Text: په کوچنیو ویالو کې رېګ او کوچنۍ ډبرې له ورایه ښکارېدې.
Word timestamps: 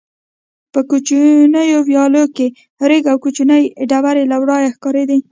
په 0.73 0.79
کوچنیو 0.89 1.79
ویالو 1.89 2.23
کې 2.35 2.47
رېګ 2.89 3.05
او 3.11 3.17
کوچنۍ 3.23 3.63
ډبرې 3.89 4.23
له 4.31 4.37
ورایه 4.43 4.69
ښکارېدې. 4.75 5.19